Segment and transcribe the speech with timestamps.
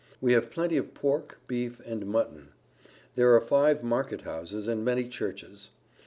[0.19, 2.53] We have plenty of pork, beef and mutton.
[3.13, 5.69] There are five market houses and many churches.